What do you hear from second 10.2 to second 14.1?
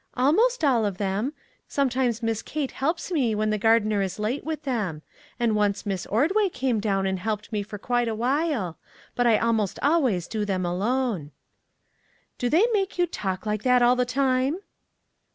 do them alone."" Do they make you talk like that all the